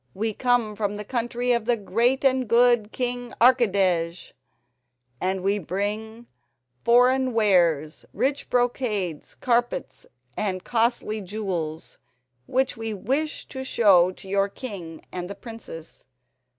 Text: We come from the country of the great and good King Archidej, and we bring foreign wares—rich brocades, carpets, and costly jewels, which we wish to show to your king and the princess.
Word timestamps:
We 0.15 0.33
come 0.33 0.75
from 0.75 0.95
the 0.95 1.03
country 1.05 1.51
of 1.51 1.65
the 1.65 1.77
great 1.77 2.25
and 2.25 2.47
good 2.47 2.91
King 2.91 3.35
Archidej, 3.39 4.33
and 5.21 5.41
we 5.43 5.59
bring 5.59 6.25
foreign 6.83 7.33
wares—rich 7.33 8.49
brocades, 8.49 9.35
carpets, 9.35 10.07
and 10.35 10.63
costly 10.63 11.21
jewels, 11.21 11.99
which 12.47 12.75
we 12.75 12.95
wish 12.95 13.45
to 13.49 13.63
show 13.63 14.09
to 14.13 14.27
your 14.27 14.49
king 14.49 15.03
and 15.11 15.29
the 15.29 15.35
princess. 15.35 16.05